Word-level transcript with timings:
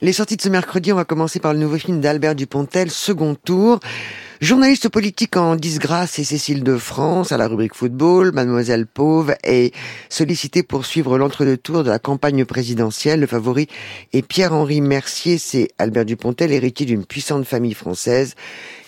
Les 0.00 0.12
sorties 0.12 0.36
de 0.36 0.42
ce 0.42 0.48
mercredi, 0.48 0.92
on 0.92 0.96
va 0.96 1.04
commencer 1.04 1.40
par 1.40 1.52
le 1.52 1.58
nouveau 1.58 1.76
film 1.76 2.00
d'Albert 2.00 2.36
Dupontel, 2.36 2.88
Second 2.88 3.34
Tour. 3.34 3.80
Journaliste 4.40 4.88
politique 4.88 5.36
en 5.36 5.56
disgrâce 5.56 6.20
et 6.20 6.24
Cécile 6.24 6.62
de 6.62 6.76
France 6.76 7.32
à 7.32 7.36
la 7.36 7.48
rubrique 7.48 7.74
football, 7.74 8.30
Mademoiselle 8.32 8.86
Pauve 8.86 9.34
est 9.42 9.74
sollicitée 10.08 10.62
pour 10.62 10.86
suivre 10.86 11.18
l'entre-deux-tours 11.18 11.82
de 11.82 11.90
la 11.90 11.98
campagne 11.98 12.44
présidentielle. 12.44 13.18
Le 13.18 13.26
favori 13.26 13.66
est 14.12 14.22
Pierre-Henri 14.22 14.82
Mercier, 14.82 15.36
c'est 15.36 15.66
Albert 15.78 16.04
Dupontel, 16.04 16.52
héritier 16.52 16.86
d'une 16.86 17.04
puissante 17.04 17.44
famille 17.44 17.74
française 17.74 18.36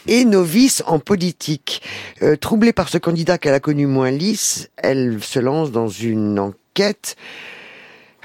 et 0.07 0.25
novice 0.25 0.85
en 0.87 1.01
politique. 1.01 1.83
Euh, 2.23 2.37
troublée 2.37 2.73
par 2.73 2.89
ce 2.89 2.99
candidat 2.99 3.37
qu'elle 3.37 3.55
a 3.55 3.59
connu 3.59 3.89
moins 3.89 4.13
lisse, 4.13 4.71
elle 4.77 5.21
se 5.21 5.41
lance 5.41 5.73
dans 5.73 5.89
une 5.89 6.39
enquête 6.39 7.17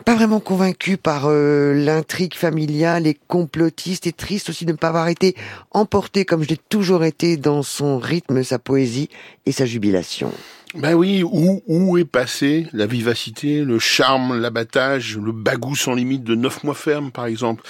pas 0.04 0.16
vraiment 0.16 0.40
convaincu 0.40 0.98
par 0.98 1.26
euh, 1.28 1.74
l'intrigue 1.74 2.34
familiale 2.34 3.08
et 3.08 3.18
complotiste 3.28 4.08
et 4.08 4.12
triste 4.12 4.50
aussi 4.50 4.66
de 4.66 4.72
ne 4.72 4.78
pas 4.78 4.90
avoir 4.90 5.08
été 5.08 5.36
emporté 5.72 6.26
comme 6.26 6.44
je 6.44 6.50
l'ai 6.50 6.58
toujours 6.58 7.04
été 7.06 7.38
dans 7.38 7.64
son 7.64 7.98
rythme, 7.98 8.44
sa 8.44 8.60
poésie 8.60 9.10
et 9.46 9.52
sa 9.52 9.66
jubilation. 9.66 10.32
Ben 10.78 10.94
oui, 10.94 11.24
où, 11.24 11.64
où 11.68 11.98
est 11.98 12.04
passé 12.04 12.68
la 12.74 12.86
vivacité, 12.86 13.64
le 13.64 13.80
charme, 13.80 14.38
l'abattage, 14.38 15.18
le 15.18 15.32
bagou 15.32 15.74
sans 15.74 15.96
limite 15.96 16.26
de 16.26 16.36
neuf 16.36 16.66
mois 16.66 16.76
ferme, 16.76 17.12
par 17.12 17.28
exemple? 17.28 17.64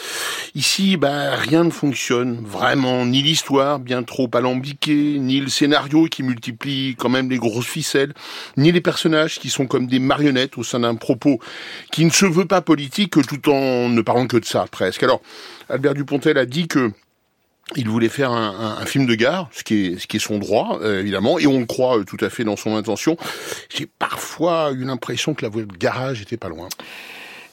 Ici, 0.55 0.97
ben, 0.97 1.35
rien 1.35 1.65
ne 1.65 1.69
fonctionne, 1.69 2.43
vraiment, 2.43 3.05
ni 3.05 3.21
l'histoire, 3.21 3.77
bien 3.77 4.01
trop 4.01 4.27
alambiquée, 4.33 5.19
ni 5.19 5.39
le 5.39 5.49
scénario 5.49 6.05
qui 6.05 6.23
multiplie 6.23 6.95
quand 6.97 7.09
même 7.09 7.29
les 7.29 7.37
grosses 7.37 7.67
ficelles, 7.67 8.13
ni 8.57 8.71
les 8.71 8.81
personnages 8.81 9.37
qui 9.37 9.51
sont 9.51 9.67
comme 9.67 9.85
des 9.85 9.99
marionnettes 9.99 10.57
au 10.57 10.63
sein 10.63 10.79
d'un 10.79 10.95
propos 10.95 11.39
qui 11.91 12.05
ne 12.05 12.09
se 12.09 12.25
veut 12.25 12.45
pas 12.45 12.61
politique 12.61 13.11
tout 13.27 13.49
en 13.51 13.87
ne 13.87 14.01
parlant 14.01 14.25
que 14.25 14.37
de 14.37 14.45
ça, 14.45 14.65
presque. 14.71 15.03
Alors, 15.03 15.21
Albert 15.69 15.93
Dupontel 15.93 16.39
a 16.39 16.47
dit 16.47 16.67
que 16.67 16.91
il 17.75 17.89
voulait 17.89 18.09
faire 18.09 18.31
un, 18.31 18.85
film 18.85 19.07
de 19.07 19.15
gare, 19.15 19.49
ce 19.51 19.63
qui 19.63 19.87
est, 19.87 19.99
ce 19.99 20.05
qui 20.05 20.17
est 20.17 20.19
son 20.19 20.37
droit, 20.37 20.79
euh, 20.81 20.99
évidemment, 20.99 21.39
et 21.39 21.47
on 21.47 21.59
le 21.59 21.65
croit 21.65 21.99
euh, 21.99 22.03
tout 22.03 22.17
à 22.21 22.29
fait 22.29 22.43
dans 22.43 22.55
son 22.55 22.75
intention. 22.75 23.17
J'ai 23.75 23.87
parfois 23.87 24.71
eu 24.71 24.85
l'impression 24.85 25.33
que 25.33 25.43
la 25.43 25.49
voie 25.49 25.63
de 25.63 25.77
garage 25.77 26.21
était 26.21 26.37
pas 26.37 26.49
loin. 26.49 26.69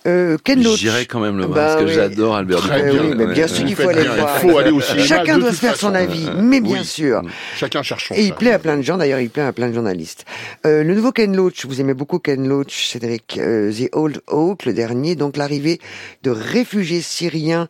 Euh, 0.07 0.37
J'irai 0.77 1.07
quand 1.07 1.21
même 1.21 1.39
le 1.39 1.45
voir, 1.45 1.55
parce 1.55 1.81
que 1.81 1.87
bah 1.87 1.93
j'adore 1.93 2.35
Albert 2.35 2.59
Très 2.59 2.91
Bien, 2.91 3.15
mais 3.15 3.27
bien 3.27 3.47
sûr 3.47 3.65
qu'il 3.65 3.77
faut 3.77 3.89
aller 3.89 4.03
voir. 4.03 4.41
Il 4.43 4.51
faut 4.51 4.59
aller 4.59 4.71
aussi. 4.71 4.99
Chacun 5.01 5.39
doit 5.39 5.53
se 5.53 5.61
faire 5.61 5.77
son 5.77 5.95
avis, 5.95 6.29
mais 6.39 6.61
bien 6.61 6.83
sûr. 6.83 7.23
Chacun 7.57 7.83
cherche 7.83 8.09
son 8.09 8.15
Et 8.15 8.25
il 8.25 8.35
plaît 8.35 8.53
à 8.53 8.59
plein 8.59 8.77
de 8.77 8.83
gens, 8.83 8.97
d'ailleurs, 8.97 9.21
il 9.21 9.31
plaît 9.31 9.43
à 9.45 9.53
plein 9.53 9.69
de 9.69 9.75
journalistes. 9.75 10.25
Euh, 10.67 10.83
le 10.83 10.95
nouveau 10.95 11.13
Ken 11.13 11.37
Loach, 11.37 11.67
vous 11.67 11.81
aimez 11.81 11.95
beaucoup 11.95 12.19
Ken 12.19 12.49
Loach, 12.49 12.89
Cédric, 12.89 13.39
euh, 13.39 13.73
The 13.73 13.91
Old 13.93 14.23
Oak, 14.27 14.65
le 14.65 14.73
dernier, 14.73 15.15
donc 15.15 15.37
l'arrivée 15.37 15.79
de 16.25 16.31
réfugiés 16.31 17.01
syriens 17.01 17.69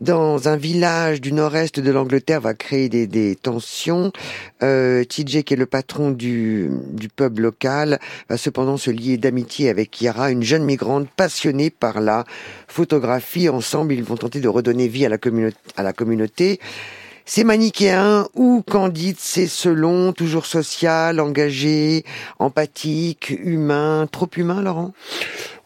dans 0.00 0.48
un 0.48 0.56
village 0.56 1.20
du 1.20 1.32
nord-est 1.32 1.78
de 1.78 1.90
l'Angleterre 1.90 2.40
va 2.40 2.54
créer 2.54 2.88
des, 2.88 3.06
des 3.06 3.36
tensions. 3.36 4.12
Euh, 4.62 5.04
TJ, 5.04 5.42
qui 5.42 5.54
est 5.54 5.58
le 5.58 5.66
patron 5.66 6.10
du, 6.10 6.70
du 6.92 7.08
pub 7.08 7.38
local, 7.38 7.98
va 8.28 8.36
cependant 8.38 8.78
se 8.78 8.90
lier 8.90 9.18
d'amitié 9.18 9.68
avec 9.68 10.00
Yara, 10.00 10.30
une 10.30 10.42
jeune 10.42 10.64
migrante 10.64 11.06
passionnée 11.16 11.59
par 11.68 12.00
la 12.00 12.24
photographie. 12.66 13.50
Ensemble, 13.50 13.92
ils 13.92 14.02
vont 14.02 14.16
tenter 14.16 14.40
de 14.40 14.48
redonner 14.48 14.88
vie 14.88 15.04
à 15.04 15.10
la, 15.10 15.92
communauté. 15.92 16.60
C'est 17.26 17.44
manichéen 17.44 18.26
ou 18.34 18.62
candide, 18.62 19.16
c'est 19.18 19.46
selon, 19.46 20.12
toujours 20.12 20.46
social, 20.46 21.20
engagé, 21.20 22.04
empathique, 22.38 23.30
humain, 23.30 24.08
trop 24.10 24.28
humain, 24.36 24.62
Laurent? 24.62 24.92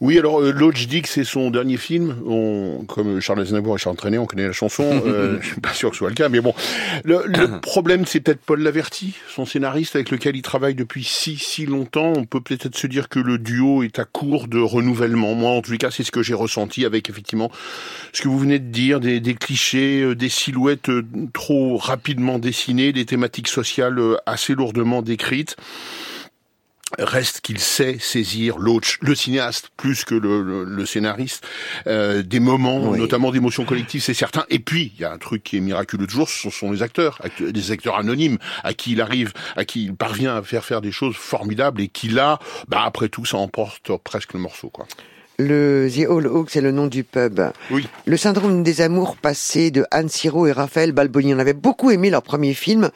Oui, 0.04 0.18
alors 0.18 0.42
euh, 0.42 0.52
Lodge 0.52 0.86
dit 0.86 1.00
que 1.00 1.08
c'est 1.08 1.24
son 1.24 1.50
dernier 1.50 1.78
film. 1.78 2.16
On, 2.26 2.84
comme 2.86 3.22
Charles 3.22 3.40
Aznavour 3.40 3.76
est 3.76 3.86
entraîné, 3.86 4.18
on 4.18 4.26
connaît 4.26 4.46
la 4.46 4.52
chanson. 4.52 4.84
Euh, 5.04 5.38
je 5.40 5.48
suis 5.48 5.60
pas 5.60 5.72
sûr 5.72 5.90
que 5.90 5.96
ce 5.96 5.98
soit 5.98 6.08
le 6.08 6.14
cas, 6.14 6.28
mais 6.28 6.40
bon. 6.40 6.54
Le, 7.04 7.24
le 7.26 7.60
problème, 7.62 8.04
c'est 8.06 8.20
peut-être 8.20 8.40
Paul 8.40 8.60
Laverty, 8.60 9.14
son 9.28 9.44
scénariste 9.44 9.96
avec 9.96 10.10
lequel 10.10 10.34
il 10.34 10.42
travaille 10.42 10.74
depuis 10.74 11.04
si 11.04 11.36
si 11.36 11.66
longtemps. 11.66 12.12
On 12.16 12.24
peut 12.24 12.40
peut-être 12.40 12.76
se 12.76 12.86
dire 12.86 13.08
que 13.08 13.18
le 13.18 13.38
duo 13.38 13.82
est 13.82 13.98
à 13.98 14.04
court 14.04 14.48
de 14.48 14.58
renouvellement. 14.58 15.34
Moi, 15.34 15.50
en 15.50 15.62
tout 15.62 15.76
cas, 15.76 15.90
c'est 15.90 16.02
ce 16.02 16.10
que 16.10 16.22
j'ai 16.22 16.34
ressenti 16.34 16.84
avec 16.84 17.10
effectivement 17.10 17.50
ce 18.12 18.22
que 18.22 18.28
vous 18.28 18.38
venez 18.38 18.58
de 18.58 18.70
dire, 18.70 18.98
des, 19.00 19.20
des 19.20 19.34
clichés, 19.34 20.02
euh, 20.02 20.14
des 20.14 20.28
silhouettes 20.28 20.88
euh, 20.88 21.04
trop 21.32 21.76
rapidement 21.76 22.38
dessinées, 22.38 22.92
des 22.92 23.04
thématiques 23.04 23.48
sociales 23.48 24.00
assez 24.26 24.54
lourdement 24.54 25.02
décrites. 25.02 25.56
Reste 26.98 27.40
qu'il 27.40 27.58
sait 27.58 27.98
saisir 27.98 28.58
l'autre, 28.58 28.88
le 29.00 29.14
cinéaste 29.14 29.70
plus 29.76 30.04
que 30.04 30.14
le, 30.14 30.64
le, 30.64 30.86
scénariste, 30.86 31.44
euh, 31.86 32.22
des 32.22 32.40
moments, 32.40 32.96
notamment 32.96 33.30
d'émotions 33.30 33.64
collectives, 33.64 34.02
c'est 34.02 34.14
certain. 34.14 34.44
Et 34.50 34.58
puis, 34.58 34.92
il 34.94 35.00
y 35.00 35.04
a 35.04 35.12
un 35.12 35.18
truc 35.18 35.42
qui 35.42 35.56
est 35.56 35.60
miraculeux 35.60 36.06
toujours, 36.06 36.28
ce 36.28 36.50
sont 36.50 36.72
les 36.72 36.82
acteurs, 36.82 37.20
des 37.40 37.70
acteurs 37.70 37.98
anonymes, 37.98 38.38
à 38.62 38.74
qui 38.74 38.92
il 38.92 39.00
arrive, 39.00 39.32
à 39.56 39.64
qui 39.64 39.84
il 39.84 39.94
parvient 39.94 40.36
à 40.36 40.42
faire 40.42 40.64
faire 40.64 40.80
des 40.80 40.92
choses 40.92 41.16
formidables 41.16 41.80
et 41.80 41.88
qui 41.88 42.08
là, 42.08 42.38
bah, 42.68 42.82
après 42.84 43.08
tout, 43.08 43.24
ça 43.24 43.36
emporte 43.36 43.90
presque 44.02 44.34
le 44.34 44.40
morceau, 44.40 44.68
quoi. 44.68 44.86
Le 45.38 45.88
The 45.92 46.08
All 46.08 46.28
Oak, 46.28 46.48
c'est 46.50 46.60
le 46.60 46.70
nom 46.70 46.86
du 46.86 47.02
pub. 47.02 47.40
Oui. 47.72 47.88
Le 48.06 48.16
syndrome 48.16 48.62
des 48.62 48.80
amours 48.80 49.16
passés 49.16 49.72
de 49.72 49.84
Anne 49.90 50.08
Siro 50.08 50.46
et 50.46 50.52
Raphaël 50.52 50.92
Balboni. 50.92 51.34
On 51.34 51.40
avait 51.40 51.54
beaucoup 51.54 51.90
aimé 51.90 52.08
leur 52.08 52.22
premier 52.22 52.54
film. 52.54 52.90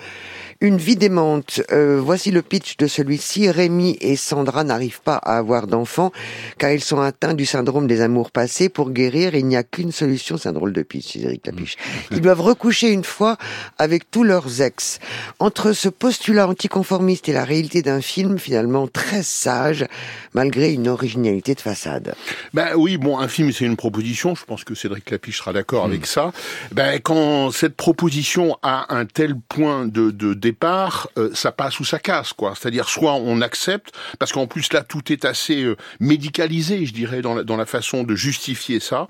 Une 0.61 0.77
vie 0.77 0.97
démente. 0.97 1.61
Euh, 1.71 2.01
voici 2.03 2.33
le 2.33 2.43
pitch 2.43 2.79
de 2.79 2.89
celui-ci. 2.89 3.49
Rémi 3.49 3.97
et 4.01 4.17
Sandra 4.17 4.65
n'arrivent 4.65 5.01
pas 5.01 5.15
à 5.15 5.39
avoir 5.39 5.69
d'enfants 5.69 6.11
car 6.59 6.73
ils 6.73 6.83
sont 6.83 7.01
atteints 7.01 7.35
du 7.35 7.47
syndrome 7.47 7.87
des 7.87 8.01
amours 8.01 8.33
passés. 8.33 8.69
Pour 8.69 8.91
guérir, 8.91 9.37
il 9.37 9.47
n'y 9.47 9.55
a 9.55 9.63
qu'une 9.63 9.93
solution. 9.93 10.37
C'est 10.37 10.49
un 10.49 10.53
drôle 10.53 10.73
de 10.73 10.83
pitch, 10.83 11.13
Cédric 11.13 11.47
Lapiche. 11.47 11.77
Mm. 11.77 12.15
Ils 12.17 12.21
doivent 12.23 12.41
recoucher 12.41 12.91
une 12.91 13.05
fois 13.05 13.37
avec 13.79 14.11
tous 14.11 14.25
leurs 14.25 14.61
ex. 14.61 14.99
Entre 15.39 15.73
ce 15.73 15.89
postulat 15.89 16.49
anticonformiste 16.49 17.29
et 17.29 17.33
la 17.33 17.45
réalité 17.45 17.83
d'un 17.83 18.01
film 18.01 18.41
finalement 18.41 18.89
très 18.89 19.23
sage, 19.23 19.87
malgré 20.35 20.73
une 20.73 20.89
originalité 20.89 21.55
de 21.55 21.61
façade. 21.61 22.17
Ben 22.53 22.71
oui, 22.75 22.97
bon, 22.97 23.21
un 23.21 23.29
film 23.29 23.53
c'est 23.53 23.65
une 23.65 23.77
proposition. 23.77 24.35
Je 24.35 24.45
pense 24.45 24.65
que 24.65 24.75
Cédric 24.75 25.09
Lapiche 25.09 25.39
sera 25.39 25.53
d'accord 25.53 25.85
avec 25.85 26.03
mm. 26.03 26.07
ça. 26.07 26.33
Ben 26.73 26.99
quand 26.99 27.53
cette 27.53 27.77
proposition 27.77 28.57
a 28.65 28.93
un 28.93 29.07
tel 29.07 29.37
point 29.49 29.87
de, 29.87 30.11
de 30.11 30.48
départ, 30.49 31.11
euh, 31.19 31.31
ça 31.35 31.53
passe 31.53 31.79
ou 31.79 31.85
ça 31.85 31.99
casse, 31.99 32.33
quoi. 32.33 32.55
C'est-à-dire 32.59 32.89
soit 32.89 33.15
on 33.15 33.43
accepte, 33.43 33.93
parce 34.19 34.33
qu'en 34.33 34.47
plus 34.47 34.73
là 34.73 34.83
tout 34.83 35.13
est 35.13 35.27
assez 35.27 35.63
euh, 35.63 35.77
médicalisé, 36.01 36.87
je 36.87 36.95
dirais, 36.95 37.21
dans 37.21 37.35
la, 37.35 37.67
façon 37.67 38.03
de 38.03 38.15
justifier 38.15 38.81
ça. 38.81 39.09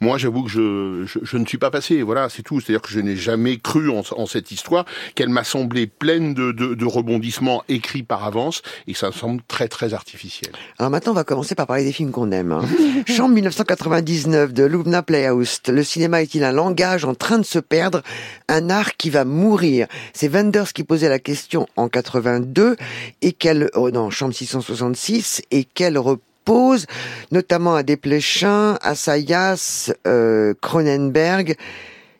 Moi, 0.00 0.16
j'avoue 0.16 0.44
que 0.44 0.50
je, 0.50 1.36
ne 1.36 1.46
suis 1.46 1.58
pas 1.58 1.70
passé. 1.70 2.00
Voilà, 2.02 2.30
c'est 2.30 2.42
tout. 2.42 2.60
C'est-à-dire 2.60 2.80
que 2.80 2.90
je 2.90 3.00
n'ai 3.00 3.16
jamais 3.16 3.58
cru 3.58 3.90
en, 3.90 4.26
cette 4.26 4.50
histoire, 4.50 4.86
qu'elle 5.14 5.28
m'a 5.28 5.44
semblé 5.44 5.86
pleine 5.86 6.32
de, 6.32 6.84
rebondissements 6.86 7.62
écrits 7.68 8.02
par 8.02 8.24
avance, 8.24 8.62
et 8.86 8.94
ça 8.94 9.08
me 9.08 9.12
semble 9.12 9.42
très 9.46 9.68
très 9.68 9.92
artificiel. 9.92 10.52
Alors 10.78 10.90
maintenant, 10.90 11.12
on 11.12 11.16
va 11.16 11.24
commencer 11.24 11.54
par 11.54 11.66
parler 11.66 11.84
des 11.84 11.92
films 11.92 12.12
qu'on 12.12 12.30
aime. 12.30 12.52
Hein. 12.52 12.62
Chambre 13.06 13.34
1999 13.34 14.54
de 14.54 14.64
Lubna 14.64 15.02
Playhouse. 15.02 15.60
Le 15.68 15.82
cinéma 15.82 16.22
est-il 16.22 16.44
un 16.44 16.52
langage 16.52 17.04
en 17.04 17.14
train 17.14 17.38
de 17.38 17.44
se 17.44 17.58
perdre, 17.58 18.02
un 18.48 18.70
art 18.70 18.96
qui 18.96 19.10
va 19.10 19.26
mourir 19.26 19.86
C'est 20.14 20.28
Wenders 20.28 20.72
qui 20.78 20.84
posait 20.84 21.08
la 21.08 21.18
question 21.18 21.66
en 21.74 21.88
82 21.88 22.76
et 23.20 23.32
qu'elle, 23.32 23.68
oh 23.74 23.90
non, 23.90 24.10
chambre 24.10 24.32
666, 24.32 25.42
et 25.50 25.64
qu'elle 25.64 25.98
repose 25.98 26.86
notamment 27.32 27.74
à 27.74 27.82
Desplechin, 27.82 28.78
à 28.80 28.94
Sayas, 28.94 29.90
euh, 30.06 30.54
Cronenberg. 30.60 31.56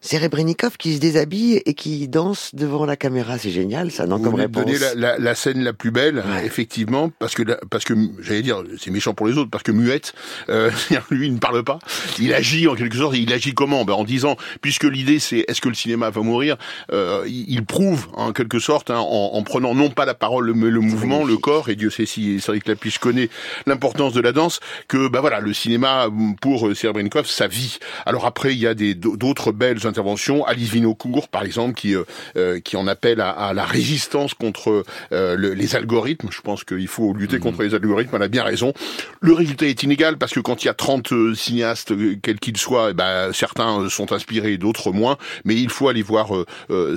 C'est 0.00 0.18
Rebrenikov 0.18 0.76
qui 0.76 0.94
se 0.94 1.00
déshabille 1.00 1.60
et 1.66 1.74
qui 1.74 2.06
danse 2.06 2.54
devant 2.54 2.86
la 2.86 2.96
caméra. 2.96 3.36
C'est 3.36 3.50
génial, 3.50 3.90
ça, 3.90 4.06
non, 4.06 4.20
comme 4.20 4.36
réponse. 4.36 4.64
Donner 4.64 4.78
la, 4.78 4.94
la, 4.94 5.18
la, 5.18 5.34
scène 5.34 5.64
la 5.64 5.72
plus 5.72 5.90
belle, 5.90 6.22
effectivement, 6.44 7.10
parce 7.18 7.34
que, 7.34 7.42
parce 7.68 7.84
que, 7.84 7.94
j'allais 8.20 8.42
dire, 8.42 8.62
c'est 8.78 8.92
méchant 8.92 9.12
pour 9.12 9.26
les 9.26 9.36
autres, 9.36 9.50
parce 9.50 9.64
que 9.64 9.72
muette, 9.72 10.14
euh, 10.50 10.70
lui, 11.10 11.26
il 11.26 11.34
ne 11.34 11.38
parle 11.38 11.64
pas. 11.64 11.80
Il 12.20 12.32
agit, 12.32 12.68
en 12.68 12.76
quelque 12.76 12.96
sorte, 12.96 13.16
il 13.16 13.32
agit 13.32 13.54
comment? 13.54 13.84
Ben, 13.84 13.94
en 13.94 14.04
disant, 14.04 14.36
puisque 14.60 14.84
l'idée, 14.84 15.18
c'est, 15.18 15.44
est-ce 15.48 15.60
que 15.60 15.68
le 15.68 15.74
cinéma 15.74 16.10
va 16.10 16.20
mourir? 16.20 16.56
Euh, 16.92 17.24
il 17.26 17.64
prouve, 17.64 18.06
en 18.12 18.32
quelque 18.32 18.60
sorte, 18.60 18.90
hein, 18.90 18.98
en, 18.98 19.30
en, 19.34 19.42
prenant 19.42 19.74
non 19.74 19.90
pas 19.90 20.04
la 20.04 20.14
parole, 20.14 20.52
mais 20.54 20.70
le 20.70 20.80
mouvement, 20.80 21.24
le 21.24 21.36
corps, 21.36 21.70
et 21.70 21.76
Dieu 21.76 21.90
sait 21.90 22.06
si 22.06 22.40
c'est 22.40 22.52
vrai 22.52 22.60
que 22.60 22.98
connaît 23.00 23.30
l'importance 23.66 24.12
de 24.12 24.20
la 24.20 24.30
danse, 24.30 24.60
que, 24.86 25.08
ben 25.08 25.20
voilà, 25.20 25.40
le 25.40 25.52
cinéma, 25.52 26.08
pour 26.40 26.74
Serebrennikov, 26.74 27.26
sa 27.26 27.48
vie. 27.48 27.78
Alors 28.06 28.26
après, 28.26 28.54
il 28.54 28.58
y 28.58 28.66
a 28.66 28.74
des, 28.74 28.94
d'autres 28.94 29.50
belles 29.50 29.87
intervention. 29.88 30.44
Alice 30.44 30.70
Vinocourt, 30.70 31.28
par 31.28 31.42
exemple, 31.42 31.74
qui 31.74 31.94
euh, 31.94 32.04
euh, 32.36 32.60
qui 32.60 32.76
en 32.76 32.86
appelle 32.86 33.20
à, 33.20 33.30
à, 33.30 33.52
la 33.52 33.64
résistance 33.64 34.34
contre 34.34 34.84
euh, 35.12 35.36
le, 35.36 35.54
les 35.54 35.74
algorithmes. 35.74 36.28
Je 36.30 36.40
pense 36.40 36.64
qu'il 36.64 36.88
faut 36.88 37.12
lutter 37.12 37.36
mhm. 37.36 37.42
contre 37.42 37.62
les 37.62 37.74
algorithmes. 37.74 38.14
Elle 38.16 38.22
a 38.22 38.28
bien 38.28 38.44
raison. 38.44 38.72
Le 39.20 39.32
résultat 39.32 39.66
est 39.66 39.82
inégal 39.82 40.18
parce 40.18 40.32
que 40.32 40.40
quand 40.40 40.62
il 40.62 40.66
y 40.66 40.70
a 40.70 40.74
30 40.74 41.34
cinéastes, 41.34 41.92
quels 42.22 42.38
qu'ils 42.38 42.56
soient, 42.56 42.90
eh 42.90 42.94
ben, 42.94 43.32
certains 43.32 43.88
sont 43.88 44.12
inspirés, 44.12 44.58
d'autres 44.58 44.92
moins. 44.92 45.16
Mais 45.44 45.56
il 45.56 45.70
faut 45.70 45.88
aller 45.88 46.02
voir 46.02 46.28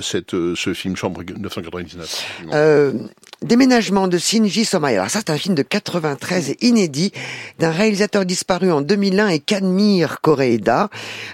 cette, 0.00 0.30
ce 0.30 0.74
film 0.74 0.96
Chambre 0.96 1.22
999. 1.22 2.26
Déménagement 3.42 4.06
de 4.06 4.18
Shinji 4.18 4.64
Somai. 4.64 4.94
Alors 4.94 5.10
ça, 5.10 5.18
c'est 5.18 5.30
un 5.30 5.36
film 5.36 5.56
de 5.56 5.62
93 5.62 6.54
inédit 6.60 7.10
d'un 7.58 7.72
réalisateur 7.72 8.24
disparu 8.24 8.70
en 8.70 8.82
2001 8.82 9.28
et 9.28 9.40
Kanmir 9.40 10.20
Koreeda. 10.20 10.90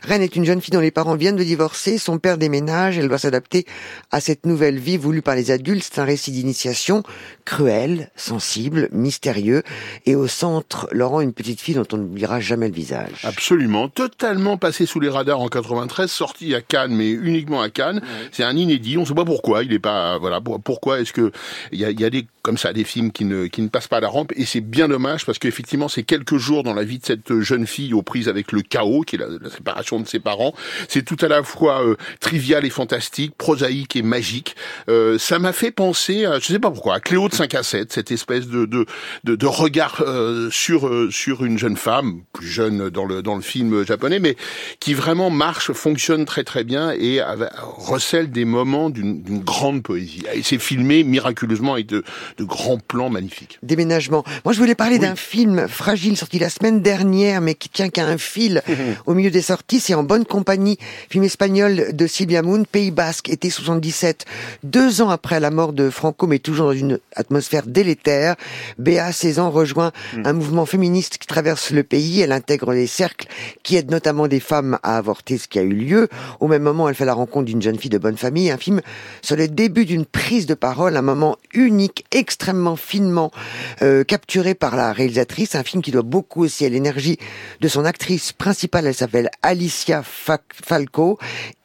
Ren 0.08 0.22
est 0.22 0.34
une 0.34 0.46
jeune 0.46 0.62
fille 0.62 0.72
dont 0.72 0.81
les 0.81 0.90
parents 0.90 1.16
viennent 1.16 1.37
de 1.37 1.44
divorcer. 1.44 1.99
Son 1.99 2.19
père 2.19 2.38
déménage. 2.38 2.96
Elle 2.96 3.08
doit 3.08 3.19
s'adapter 3.19 3.66
à 4.10 4.20
cette 4.20 4.46
nouvelle 4.46 4.78
vie 4.78 4.96
voulue 4.96 5.20
par 5.20 5.34
les 5.34 5.50
adultes. 5.50 5.87
C'est 5.93 6.00
un 6.00 6.05
récit 6.05 6.31
d'initiation 6.31 7.02
cruel, 7.44 8.10
sensible, 8.16 8.88
mystérieux. 8.90 9.62
Et 10.06 10.16
au 10.16 10.28
centre, 10.28 10.88
Laurent, 10.93 11.20
une 11.20 11.34
petite 11.34 11.60
fille 11.60 11.75
dont 11.75 11.87
on 11.93 11.99
n'oubliera 11.99 12.40
jamais 12.40 12.69
le 12.69 12.75
visage. 12.75 13.20
Absolument. 13.25 13.90
Totalement 13.90 14.56
passé 14.56 14.87
sous 14.87 15.00
les 15.00 15.10
radars 15.10 15.40
en 15.40 15.49
93, 15.49 16.10
sorti 16.10 16.55
à 16.55 16.62
Cannes, 16.62 16.94
mais 16.94 17.10
uniquement 17.10 17.60
à 17.60 17.69
Cannes. 17.69 18.00
C'est 18.32 18.44
un 18.44 18.56
inédit. 18.56 18.96
On 18.96 19.02
ne 19.02 19.06
sait 19.06 19.14
pas 19.14 19.26
pourquoi. 19.26 19.62
Il 19.62 19.75
est 19.75 19.78
pas, 19.78 20.16
voilà, 20.16 20.40
pourquoi 20.40 21.00
est-ce 21.00 21.12
que 21.12 21.32
il 21.70 21.78
y 21.78 21.84
a 21.84 21.97
il 21.98 22.02
y 22.02 22.04
a 22.04 22.10
des 22.10 22.26
comme 22.42 22.56
ça 22.56 22.72
des 22.72 22.84
films 22.84 23.12
qui 23.12 23.24
ne 23.24 23.46
qui 23.46 23.60
ne 23.60 23.68
passent 23.68 23.88
pas 23.88 24.00
la 24.00 24.08
rampe 24.08 24.32
et 24.36 24.44
c'est 24.44 24.60
bien 24.60 24.88
dommage 24.88 25.26
parce 25.26 25.38
qu'effectivement 25.38 25.88
c'est 25.88 26.02
quelques 26.02 26.36
jours 26.36 26.62
dans 26.62 26.74
la 26.74 26.84
vie 26.84 26.98
de 26.98 27.04
cette 27.04 27.40
jeune 27.40 27.66
fille 27.66 27.92
aux 27.92 28.02
prises 28.02 28.28
avec 28.28 28.52
le 28.52 28.62
chaos 28.62 29.02
qui 29.02 29.16
est 29.16 29.18
la, 29.18 29.50
séparation 29.50 30.00
de 30.00 30.06
ses 30.06 30.20
parents. 30.20 30.54
C'est 30.88 31.04
tout 31.04 31.16
à 31.20 31.28
la 31.28 31.42
fois 31.42 31.84
euh, 31.84 31.96
trivial 32.20 32.64
et 32.64 32.70
fantastique, 32.70 33.34
prosaïque 33.36 33.96
et 33.96 34.02
magique. 34.02 34.56
Euh, 34.88 35.18
ça 35.18 35.38
m'a 35.38 35.52
fait 35.52 35.70
penser, 35.70 36.24
à, 36.24 36.38
je 36.38 36.46
sais 36.46 36.58
pas 36.58 36.70
pourquoi, 36.70 36.94
à 36.94 37.00
Cléo 37.00 37.28
de 37.28 37.34
5 37.34 37.54
à 37.54 37.62
7, 37.62 37.92
cette 37.92 38.10
espèce 38.10 38.46
de 38.46 38.66
de 38.66 38.86
de, 39.24 39.34
de 39.34 39.46
regard 39.46 40.02
euh, 40.06 40.48
sur 40.50 40.86
euh, 40.86 41.10
sur 41.10 41.44
une 41.44 41.58
jeune 41.58 41.76
femme 41.76 42.22
plus 42.32 42.46
jeune 42.46 42.88
dans 42.90 43.04
le 43.04 43.22
dans 43.22 43.36
le 43.36 43.42
film 43.42 43.84
japonais, 43.84 44.20
mais 44.20 44.36
qui 44.80 44.94
vraiment 44.94 45.30
marche, 45.30 45.72
fonctionne 45.72 46.24
très 46.24 46.44
très 46.44 46.64
bien 46.64 46.92
et 46.92 47.20
recèle 47.60 48.30
des 48.30 48.44
moments 48.44 48.90
d'une 48.90 49.40
grande 49.40 49.82
poésie. 49.82 50.22
Et 50.34 50.42
c'est 50.42 50.58
filmé 50.58 51.04
miraculeusement 51.04 51.76
de, 51.88 52.05
de 52.37 52.44
grands 52.44 52.79
plans 52.79 53.11
magnifiques. 53.11 53.58
Déménagement. 53.62 54.25
Moi, 54.44 54.52
je 54.52 54.58
voulais 54.61 54.75
parler 54.75 54.99
d'un 54.99 55.17
film 55.17 55.67
fragile 55.69 56.17
sorti 56.17 56.38
la 56.38 56.50
semaine 56.50 56.81
dernière, 56.81 57.40
mais 57.40 57.55
qui 57.55 57.69
tient 57.69 57.88
qu'à 57.88 58.06
un 58.06 58.19
fil 58.19 58.62
au 59.06 59.14
milieu 59.14 59.31
des 59.31 59.43
sorties. 59.43 59.81
C'est 59.81 59.94
En 59.94 60.05
bonne 60.05 60.25
compagnie, 60.25 60.79
film 61.11 61.25
espagnol 61.25 61.88
de 61.93 62.06
Sylvia 62.06 62.43
Moon, 62.43 62.64
Pays 62.64 62.90
Basque, 62.90 63.29
été 63.29 63.50
77. 63.50 64.25
Deux 64.62 65.02
ans 65.02 65.11
après 65.11 65.40
la 65.40 65.50
mort 65.50 65.73
de 65.73 65.90
Franco, 65.90 66.26
mais 66.26 66.38
toujours 66.38 66.67
dans 66.67 66.73
une 66.73 66.99
atmosphère 67.17 67.67
délétère, 67.67 68.37
Béa, 68.79 69.12
16 69.12 69.38
ans, 69.38 69.50
rejoint 69.50 69.93
hmm. 70.14 70.23
un 70.25 70.32
mouvement 70.32 70.67
féministe 70.67 71.19
qui 71.19 71.26
traverse 71.26 71.70
le 71.70 71.82
pays. 71.82 72.20
Elle 72.20 72.32
intègre 72.32 72.73
les 72.73 72.87
cercles 72.87 73.26
qui 73.62 73.76
aident 73.76 73.91
notamment 73.91 74.29
des 74.29 74.41
femmes 74.41 74.79
à 74.82 74.99
avorter, 74.99 75.38
ce 75.38 75.49
qui 75.49 75.58
a 75.58 75.62
eu 75.62 75.75
lieu. 75.75 76.08
Au 76.41 76.49
même 76.49 76.62
moment, 76.62 76.88
elle 76.88 76.94
fait 76.94 77.05
la 77.05 77.14
rencontre 77.14 77.46
d'une 77.46 77.62
jeune 77.62 77.79
fille 77.79 77.91
de 77.91 77.99
bonne 77.99 78.17
famille. 78.17 78.50
Un 78.50 78.58
film 78.58 78.81
sur 79.23 79.37
le 79.37 79.49
début 79.49 79.84
d'une 79.84 80.05
prise 80.05 80.46
de 80.46 80.55
parole, 80.55 80.96
un 80.96 81.02
moment 81.02 81.37
unique, 81.55 81.77
extrêmement 82.12 82.76
finement 82.76 83.30
euh, 83.82 84.04
capturé 84.04 84.54
par 84.54 84.76
la 84.76 84.92
réalisatrice. 84.92 85.54
Un 85.54 85.62
film 85.62 85.82
qui 85.82 85.90
doit 85.90 86.02
beaucoup 86.02 86.44
aussi 86.44 86.64
à 86.64 86.69
l'énergie 86.69 87.19
de 87.60 87.69
son 87.69 87.84
actrice 87.84 88.32
principale. 88.32 88.86
Elle 88.86 88.94
s'appelle 88.94 89.30
Alicia 89.42 90.02
Falco 90.02 91.19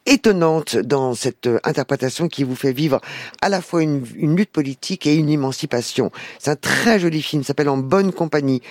étonnante 0.05 0.77
dans 0.77 1.13
cette 1.13 1.47
euh, 1.47 1.59
interprétation 1.63 2.27
qui 2.27 2.43
vous 2.43 2.55
fait 2.55 2.73
vivre 2.73 2.99
à 3.41 3.49
la 3.49 3.61
fois 3.61 3.83
une, 3.83 4.05
une 4.15 4.35
lutte 4.35 4.51
politique 4.51 5.05
et 5.07 5.15
une 5.15 5.29
émancipation. 5.29 6.11
C'est 6.39 6.51
un 6.51 6.55
très 6.55 6.99
joli 6.99 7.21
film, 7.21 7.43
s'appelle 7.43 7.69
En 7.69 7.77
bonne 7.77 8.11
compagnie. 8.11 8.61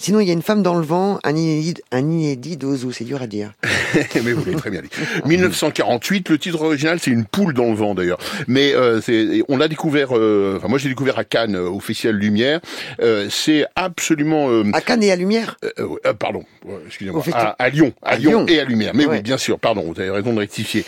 Sinon, 0.00 0.20
il 0.20 0.28
y 0.28 0.30
a 0.30 0.32
une 0.32 0.40
femme 0.40 0.62
dans 0.62 0.76
le 0.76 0.84
vent, 0.84 1.20
un 1.24 1.36
inédit, 1.36 1.74
un 1.92 1.98
inédit 1.98 2.56
d'Ozu, 2.56 2.90
c'est 2.90 3.04
dur 3.04 3.20
à 3.20 3.26
dire. 3.26 3.52
Mais 4.14 4.32
vous 4.32 4.42
l'avez 4.46 4.56
très 4.56 4.70
bien 4.70 4.80
dit. 4.80 4.88
1948, 5.26 6.30
le 6.30 6.38
titre 6.38 6.62
original, 6.62 6.98
c'est 6.98 7.10
une 7.10 7.26
poule 7.26 7.52
dans 7.52 7.66
le 7.66 7.74
vent 7.74 7.94
d'ailleurs. 7.94 8.18
Mais 8.48 8.72
euh, 8.72 9.00
on 9.50 9.58
l'a 9.58 9.68
découvert, 9.68 10.16
euh, 10.16 10.54
enfin 10.56 10.68
moi 10.68 10.78
j'ai 10.78 10.88
découvert 10.88 11.18
à 11.18 11.24
Cannes, 11.24 11.54
euh, 11.54 11.68
officiel 11.68 12.16
Lumière. 12.16 12.60
Euh, 13.02 13.28
c'est 13.30 13.66
absolument... 13.76 14.48
à 14.72 14.80
Cannes 14.80 15.02
et 15.02 15.12
à 15.12 15.16
Lumière 15.16 15.58
Pardon, 16.18 16.44
excusez-moi. 16.86 17.22
À, 17.58 17.68
Lyon, 17.68 17.92
à, 18.02 18.16
Lyon, 18.16 18.46
et 18.48 18.58
à 18.58 18.64
Lumière. 18.64 18.92
Mais 18.94 19.04
oui, 19.04 19.20
bien 19.20 19.36
sûr, 19.36 19.58
pardon, 19.58 19.82
vous 19.82 20.00
avez 20.00 20.10
raison 20.10 20.32
de 20.32 20.38
rectifier. 20.38 20.79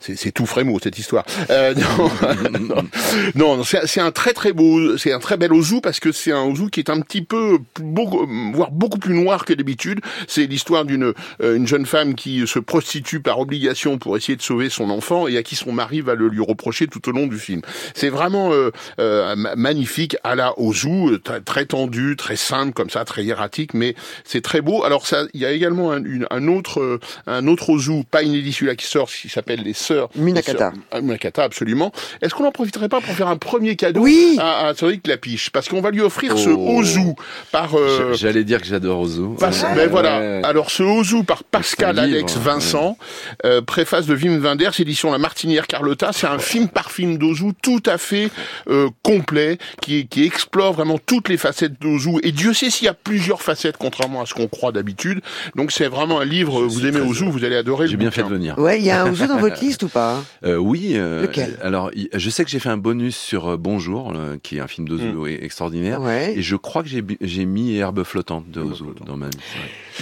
C'est 0.00 0.32
tout 0.32 0.46
frais 0.46 0.64
mot 0.64 0.78
cette 0.82 0.98
histoire. 0.98 1.24
non, 3.34 3.56
non, 3.56 3.64
c'est 3.64 4.00
un 4.00 4.10
très 4.10 4.32
très 4.32 4.52
beau, 4.52 4.96
c'est 4.96 5.12
un 5.12 5.18
très 5.18 5.36
bel 5.36 5.52
Ozu 5.52 5.80
parce 5.80 6.00
que 6.00 6.12
c'est 6.12 6.32
un 6.32 6.42
Ozu 6.42 6.70
qui 6.70 6.80
est 6.80 6.90
un 6.90 7.00
petit 7.00 7.22
peu 7.22 7.58
beau 7.80 8.26
voire 8.52 8.70
beaucoup 8.70 8.98
plus 8.98 9.14
noir 9.14 9.44
que 9.44 9.52
d'habitude. 9.52 10.00
C'est 10.28 10.46
l'histoire 10.46 10.84
d'une 10.84 11.14
euh, 11.42 11.56
une 11.56 11.66
jeune 11.66 11.86
femme 11.86 12.14
qui 12.14 12.46
se 12.46 12.58
prostitue 12.58 13.20
par 13.20 13.38
obligation 13.38 13.98
pour 13.98 14.16
essayer 14.16 14.36
de 14.36 14.42
sauver 14.42 14.70
son 14.70 14.90
enfant 14.90 15.28
et 15.28 15.36
à 15.36 15.42
qui 15.42 15.56
son 15.56 15.72
mari 15.72 16.00
va 16.00 16.14
le 16.14 16.28
lui 16.28 16.42
reprocher 16.42 16.86
tout 16.86 17.08
au 17.08 17.12
long 17.12 17.26
du 17.26 17.38
film. 17.38 17.62
C'est 17.94 18.10
vraiment 18.10 18.52
euh, 18.52 18.70
euh 18.98 19.34
magnifique 19.56 20.16
à 20.22 20.34
la 20.34 20.58
Ozu, 20.58 21.18
très, 21.44 21.66
tendu, 21.66 22.16
très 22.16 22.36
simple 22.36 22.72
comme 22.72 22.90
ça, 22.90 23.04
très 23.04 23.24
hiératique, 23.24 23.74
mais 23.74 23.94
c'est 24.24 24.42
très 24.42 24.60
beau. 24.60 24.84
Alors 24.84 25.06
ça, 25.06 25.24
il 25.34 25.40
y 25.40 25.46
a 25.46 25.52
également 25.52 25.92
un, 25.92 26.02
un 26.30 26.48
autre 26.48 27.00
un 27.26 27.46
autre 27.46 27.70
Ozu, 27.70 28.04
pas 28.10 28.22
inédit 28.22 28.52
celui-là 28.52 28.74
qui 28.84 28.90
sort, 28.90 29.08
qui 29.08 29.28
s'appelle 29.28 29.62
les 29.62 29.72
sœurs 29.72 30.08
Minakata. 30.16 30.72
Ah, 30.90 31.00
Minakata, 31.00 31.42
absolument. 31.42 31.92
Est-ce 32.22 32.34
qu'on 32.34 32.44
en 32.44 32.52
profiterait 32.52 32.88
pas 32.88 33.00
pour 33.00 33.14
faire 33.14 33.28
un 33.28 33.36
premier 33.36 33.76
cadeau 33.76 34.02
oui 34.02 34.36
à, 34.40 34.68
à 34.68 34.74
Cédric 34.74 35.06
Lapiche? 35.06 35.50
Parce 35.50 35.68
qu'on 35.68 35.80
va 35.80 35.90
lui 35.90 36.00
offrir 36.00 36.36
ce 36.38 36.50
oh. 36.50 36.78
Ozu 36.78 37.14
par 37.52 37.74
euh, 37.74 38.14
j'allais 38.14 38.44
dire 38.44 38.60
que 38.60 38.66
j'adore 38.66 39.00
Ozu. 39.00 39.22
ben 39.38 39.88
voilà. 39.90 40.46
Alors 40.46 40.70
ce 40.70 40.82
Ozu 40.82 41.24
par 41.24 41.44
Pascal 41.44 41.98
Alex 41.98 42.36
Vincent, 42.36 42.98
euh, 43.44 43.62
préface 43.62 44.06
de 44.06 44.14
Wim 44.14 44.38
Wenders, 44.38 44.78
édition 44.78 45.10
La 45.10 45.18
Martinière 45.18 45.66
Carlotta. 45.66 46.10
C'est 46.12 46.26
un 46.26 46.38
film 46.38 46.68
par 46.68 46.90
film 46.90 47.18
d'Ozu 47.18 47.52
tout 47.62 47.82
à 47.86 47.98
fait 47.98 48.30
euh, 48.68 48.88
complet, 49.02 49.58
qui, 49.80 50.06
qui 50.06 50.24
explore 50.24 50.72
vraiment 50.74 50.98
toutes 50.98 51.28
les 51.28 51.36
facettes 51.36 51.80
d'Ozu. 51.80 52.18
Et 52.22 52.32
Dieu 52.32 52.52
sait 52.52 52.70
s'il 52.70 52.86
y 52.86 52.88
a 52.88 52.94
plusieurs 52.94 53.42
facettes, 53.42 53.76
contrairement 53.78 54.22
à 54.22 54.26
ce 54.26 54.34
qu'on 54.34 54.48
croit 54.48 54.72
d'habitude. 54.72 55.20
Donc 55.54 55.72
c'est 55.72 55.88
vraiment 55.88 56.20
un 56.20 56.24
livre. 56.24 56.62
vous 56.62 56.86
aimez 56.86 57.00
Ozu, 57.00 57.24
vous 57.26 57.44
allez 57.44 57.56
adorer. 57.56 57.88
J'ai 57.88 57.96
bien 57.96 58.10
fait 58.10 58.22
de 58.22 58.28
venir. 58.28 58.58
Ouais, 58.58 58.73
il 58.76 58.84
y 58.84 58.90
a 58.90 59.02
un 59.02 59.12
Ozu 59.12 59.26
dans 59.26 59.38
votre 59.38 59.60
liste 59.60 59.82
ou 59.82 59.88
pas? 59.88 60.22
Oui. 60.44 60.94
Lequel? 60.94 61.58
Alors, 61.62 61.90
je 62.12 62.30
sais 62.30 62.44
que 62.44 62.50
j'ai 62.50 62.58
fait 62.58 62.68
un 62.68 62.76
bonus 62.76 63.16
sur 63.16 63.56
Bonjour, 63.58 64.12
qui 64.42 64.58
est 64.58 64.60
un 64.60 64.68
film 64.68 64.88
d'Ozu 64.88 65.12
mm. 65.12 65.26
extraordinaire. 65.42 66.00
Et 66.08 66.42
je 66.42 66.56
crois 66.56 66.82
que 66.82 66.88
j'ai 66.88 67.44
mis 67.44 67.76
Herbe 67.76 68.04
flottante 68.04 68.50
de 68.50 68.60
Ozu 68.60 68.84
dans 69.06 69.16
ma 69.16 69.26
vie. 69.26 69.38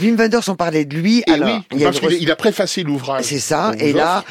Wim 0.00 0.16
Wenders, 0.16 0.48
on 0.48 0.54
parlait 0.54 0.84
de 0.84 0.96
lui. 0.96 1.22
alors, 1.28 1.60
il, 1.72 1.82
parce 1.82 2.00
qu'il 2.00 2.30
a 2.30 2.36
préfacé 2.36 2.82
l'ouvrage. 2.82 3.24
C'est 3.24 3.38
ça. 3.38 3.72
Et 3.78 3.92
là, 3.92 4.24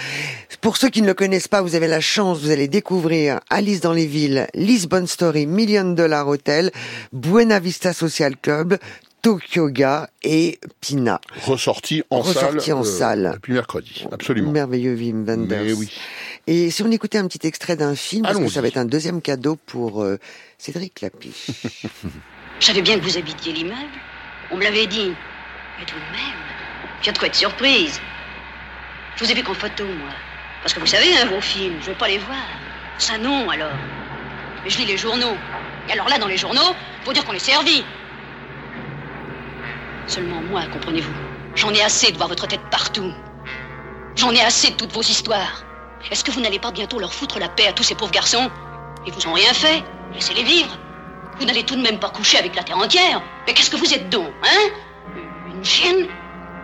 pour 0.61 0.77
ceux 0.77 0.89
qui 0.89 1.01
ne 1.01 1.07
le 1.07 1.13
connaissent 1.13 1.47
pas, 1.47 1.61
vous 1.61 1.75
avez 1.75 1.87
la 1.87 2.01
chance, 2.01 2.39
vous 2.39 2.51
allez 2.51 2.67
découvrir 2.67 3.39
Alice 3.49 3.81
dans 3.81 3.93
les 3.93 4.05
villes, 4.05 4.47
Lisbon 4.53 5.05
Story, 5.07 5.45
Million 5.45 5.91
Dollar 5.93 6.27
Hotel, 6.27 6.71
Buena 7.13 7.59
Vista 7.59 7.93
Social 7.93 8.35
Club, 8.37 8.77
Tokyoga 9.21 10.09
et 10.23 10.59
Pina. 10.79 11.21
Ressorti 11.45 12.03
en 12.09 12.21
Ressorti 12.21 12.67
salle. 12.67 12.75
en 12.75 12.81
euh, 12.81 12.83
salle. 12.83 13.31
Depuis 13.35 13.53
mercredi. 13.53 14.05
Absolument. 14.11 14.51
Merveilleux 14.51 14.95
Wim 14.95 15.25
Wenders. 15.25 15.73
oui. 15.77 15.91
Et 16.47 16.71
si 16.71 16.81
on 16.81 16.91
écoutait 16.91 17.19
un 17.19 17.27
petit 17.27 17.45
extrait 17.45 17.75
d'un 17.75 17.95
film, 17.95 18.23
parce 18.23 18.39
que 18.39 18.47
ça 18.47 18.61
va 18.61 18.67
être 18.67 18.77
un 18.77 18.85
deuxième 18.85 19.21
cadeau 19.21 19.57
pour 19.67 20.01
euh, 20.01 20.17
Cédric 20.57 21.01
Lapiche. 21.01 21.51
Je 22.59 22.65
savais 22.65 22.81
bien 22.81 22.97
que 22.97 23.03
vous 23.03 23.17
habitiez 23.17 23.53
l'immeuble. 23.53 23.77
On 24.49 24.57
me 24.57 24.63
l'avait 24.63 24.87
dit. 24.87 25.13
Mais 25.79 25.85
tout 25.85 25.95
de 25.95 26.11
même, 26.11 26.39
j'ai 27.01 27.11
de 27.11 27.17
quoi 27.17 27.27
être 27.27 27.35
surprise. 27.35 27.99
Je 29.15 29.23
vous 29.23 29.31
ai 29.31 29.35
vu 29.35 29.43
qu'en 29.43 29.53
photo, 29.53 29.83
moi. 29.85 30.09
Parce 30.63 30.73
que 30.73 30.79
vous 30.79 30.87
savez, 30.87 31.15
hein, 31.15 31.27
vos 31.27 31.41
films, 31.41 31.75
je 31.81 31.91
veux 31.91 31.97
pas 31.97 32.07
les 32.07 32.17
voir. 32.17 32.45
Ça 32.97 33.17
non, 33.19 33.49
alors. 33.49 33.71
Mais 34.63 34.69
je 34.69 34.79
lis 34.79 34.85
les 34.85 34.97
journaux. 34.97 35.35
Et 35.89 35.91
alors 35.93 36.09
là, 36.09 36.17
dans 36.17 36.27
les 36.27 36.37
journaux, 36.37 36.75
faut 37.03 37.13
dire 37.13 37.23
qu'on 37.23 37.33
est 37.33 37.39
servi. 37.39 37.83
Seulement 40.11 40.41
moi, 40.41 40.63
comprenez-vous? 40.73 41.13
J'en 41.55 41.73
ai 41.73 41.81
assez 41.81 42.11
de 42.11 42.17
voir 42.17 42.27
votre 42.27 42.45
tête 42.45 42.59
partout. 42.69 43.13
J'en 44.17 44.31
ai 44.31 44.41
assez 44.41 44.71
de 44.71 44.75
toutes 44.75 44.91
vos 44.91 45.01
histoires. 45.01 45.63
Est-ce 46.11 46.25
que 46.25 46.31
vous 46.31 46.41
n'allez 46.41 46.59
pas 46.59 46.71
bientôt 46.71 46.99
leur 46.99 47.13
foutre 47.13 47.39
la 47.39 47.47
paix 47.47 47.67
à 47.67 47.71
tous 47.71 47.83
ces 47.83 47.95
pauvres 47.95 48.11
garçons? 48.11 48.51
Ils 49.07 49.13
vous 49.13 49.25
ont 49.25 49.31
rien 49.31 49.53
fait. 49.53 49.81
Laissez-les 50.13 50.43
vivre. 50.43 50.77
Vous 51.39 51.45
n'allez 51.45 51.63
tout 51.63 51.77
de 51.77 51.81
même 51.81 51.97
pas 51.97 52.09
coucher 52.09 52.39
avec 52.39 52.57
la 52.57 52.63
terre 52.63 52.77
entière. 52.77 53.21
Mais 53.47 53.53
qu'est-ce 53.53 53.69
que 53.69 53.77
vous 53.77 53.93
êtes 53.93 54.09
donc, 54.09 54.27
hein? 54.43 54.69
Une 55.47 55.63
chienne? 55.63 56.07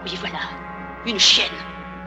Oui, 0.04 0.18
voilà. 0.20 0.39
Une 1.06 1.18
chienne. 1.18 1.48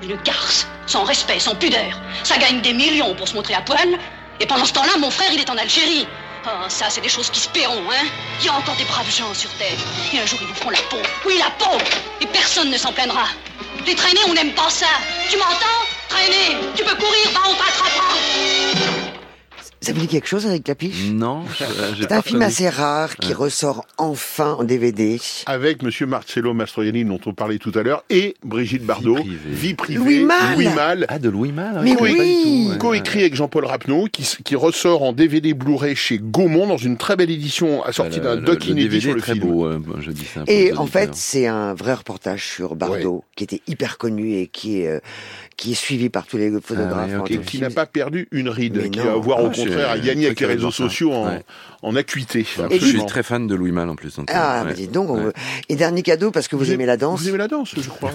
Une 0.02 0.16
garce. 0.16 0.68
Sans 0.85 1.04
respect, 1.04 1.38
sans 1.38 1.54
pudeur. 1.54 2.02
Ça 2.23 2.37
gagne 2.37 2.61
des 2.61 2.75
millions 2.75 3.14
pour 3.14 3.26
se 3.26 3.35
montrer 3.35 3.54
à 3.54 3.62
poil. 3.62 3.99
Et 4.40 4.47
pendant 4.47 4.66
ce 4.66 4.75
temps-là, 4.75 4.99
mon 4.99 5.11
frère, 5.11 5.32
il 5.32 5.40
est 5.40 5.49
en 5.49 5.56
Algérie. 5.56 6.06
Oh, 6.47 6.68
ça, 6.68 6.88
c'est 6.88 7.02
des 7.02 7.09
choses 7.09 7.28
qui 7.28 7.40
se 7.40 7.49
paieront, 7.49 7.82
hein 7.90 8.06
Il 8.40 8.47
y 8.47 8.49
a 8.49 8.54
encore 8.54 8.75
des 8.76 8.85
braves 8.85 9.11
gens 9.11 9.35
sur 9.35 9.50
Terre. 9.59 9.76
Et 10.12 10.18
un 10.18 10.25
jour, 10.25 10.38
ils 10.40 10.47
vous 10.49 10.54
feront 10.54 10.70
la 10.70 10.80
peau. 10.88 10.97
Oui, 11.26 11.38
la 11.38 11.50
peau 11.50 11.76
Et 12.20 12.26
personne 12.26 12.70
ne 12.70 12.78
s'en 12.78 12.92
plaindra. 12.92 13.26
Les 13.87 13.94
traîner, 13.94 14.20
on 14.26 14.32
n'aime 14.32 14.54
pas 14.54 14.70
ça. 14.70 14.87
Tu 15.28 15.37
m'entends? 15.37 15.85
Traîner 16.09 16.56
Tu 16.75 16.82
peux 16.82 16.97
courir, 16.97 17.30
va, 17.32 17.40
on 17.47 17.54
t'attrapera 17.54 19.10
Ça 19.82 19.94
vous 19.94 20.00
dit 20.00 20.08
quelque 20.08 20.28
chose, 20.28 20.46
avec 20.46 20.64
Capiche 20.64 21.10
Non. 21.10 21.44
C'est 21.99 22.12
un 22.12 22.20
film 22.20 22.42
assez 22.42 22.68
rare 22.68 23.16
qui 23.16 23.32
ressort 23.32 23.87
enfin 23.96 24.52
en 24.58 24.64
DVD. 24.64 25.18
Avec 25.46 25.82
Monsieur 25.82 26.04
Marcello 26.04 26.52
Mastroianni, 26.52 27.04
dont 27.04 27.20
on 27.25 27.32
parlait 27.32 27.56
tout 27.58 27.72
à 27.75 27.82
l'heure, 27.82 28.04
et 28.10 28.37
Brigitte 28.44 28.84
Bardot. 28.84 29.18
Vie 29.46 29.72
privée. 29.75 29.99
Louis 29.99 30.25
Malle. 30.25 30.54
Louis 30.54 30.68
Malle. 30.68 31.06
Ah, 31.08 31.18
de 31.18 31.30
Louis 31.30 31.52
Malle. 31.52 31.80
Mais 31.82 31.96
oui. 31.99 32.70
Co-écrit 32.78 33.20
avec 33.20 33.34
Jean-Paul 33.34 33.64
Rapneau, 33.64 34.06
qui, 34.12 34.37
qui 34.44 34.54
ressort 34.54 35.02
en 35.02 35.14
DVD 35.14 35.54
Blu-ray 35.54 35.96
chez 35.96 36.18
Gaumont 36.18 36.66
dans 36.66 36.76
une 36.76 36.99
très 36.99 37.16
belle 37.16 37.30
édition 37.30 37.82
assortie 37.82 38.20
d'un 38.20 38.37
doc 38.37 38.66
inédit 38.66 39.00
sur 39.00 39.14
le 39.14 39.22
très 39.22 39.32
film. 39.32 39.46
Beau, 39.46 39.66
euh, 39.66 39.80
je 40.00 40.10
dis 40.10 40.26
ça 40.26 40.44
et 40.46 40.75
en 40.75 40.87
fait, 40.87 41.14
c'est 41.14 41.46
un 41.46 41.72
vrai 41.75 41.94
reportage 41.94 42.46
sur 42.46 42.76
Bardot, 42.76 43.16
ouais. 43.16 43.22
qui 43.37 43.44
était 43.44 43.62
hyper 43.66 43.96
connu 43.96 44.34
et 44.34 44.46
qui 44.46 44.82
est, 44.82 44.88
euh, 44.88 45.00
qui 45.61 45.73
est 45.73 45.75
suivi 45.75 46.09
par 46.09 46.26
tous 46.26 46.38
les 46.38 46.50
photographes. 46.62 47.11
Ah 47.12 47.17
ouais, 47.17 47.17
okay. 47.17 47.35
Et 47.35 47.38
qui 47.40 47.59
n'a 47.59 47.69
pas 47.69 47.85
perdu 47.85 48.26
une 48.33 48.49
ride, 48.49 48.81
Mais 48.83 48.88
qui 48.88 48.99
non. 48.99 49.05
va 49.05 49.14
voir 49.17 49.38
ah, 49.40 49.43
au 49.43 49.50
contraire 49.50 49.90
à 49.90 49.99
gagner 49.99 50.25
avec 50.26 50.40
les 50.40 50.47
réseaux 50.47 50.71
sociaux 50.71 51.12
en, 51.12 51.26
ouais. 51.26 51.43
en 51.83 51.95
acuité. 51.97 52.47
Et 52.71 52.81
je 52.81 52.87
suis 52.87 53.05
très 53.05 53.23
fan 53.23 53.47
de 53.47 53.55
Louis 53.55 53.71
Malle 53.71 53.90
en 53.90 53.95
plus. 53.95 54.17
Donc, 54.17 54.31
ah, 54.33 54.64
ouais. 54.64 54.73
dites 54.73 54.90
donc. 54.90 55.11
On... 55.11 55.33
Et 55.69 55.76
dernier 55.76 56.02
cadeau, 56.02 56.31
parce 56.31 56.49
que 56.49 56.57
vous, 56.57 56.64
vous 56.64 56.73
aimez 56.73 56.87
la 56.87 56.97
danse. 56.97 57.21
Vous 57.21 57.29
aimez 57.29 57.37
la 57.37 57.49
danse, 57.49 57.75
je 57.76 57.88
crois. 57.90 58.11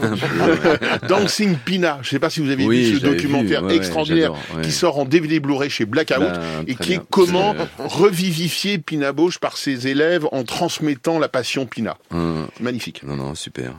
Dancing 1.08 1.56
Pina. 1.64 2.00
Je 2.02 2.08
ne 2.08 2.10
sais 2.12 2.20
pas 2.20 2.32
si 2.32 2.40
vous 2.40 2.50
avez 2.50 2.66
oui, 2.66 2.92
vu 2.92 2.98
ce 2.98 3.06
documentaire 3.06 3.64
vu, 3.64 3.76
extraordinaire 3.76 4.34
qui 4.64 4.72
sort 4.72 4.98
en 4.98 5.06
DVD 5.06 5.40
Blu-ray 5.40 5.70
chez 5.70 5.86
Blackout 5.86 6.18
Ben, 6.18 6.64
et 6.66 6.74
qui 6.74 6.94
est 6.94 7.02
comment 7.12 7.54
revivifier 7.78 8.80
Pina 8.80 9.12
Bausch 9.12 9.38
par 9.38 9.58
ses 9.58 9.88
élèves 9.88 10.28
en 10.32 10.44
transmettant 10.44 11.20
la 11.20 11.30
passion 11.30 11.68
Pina. 11.68 11.98
Hum. 12.10 12.48
Magnifique. 12.60 13.04
Non, 13.04 13.16
non, 13.16 13.36
super. 13.36 13.76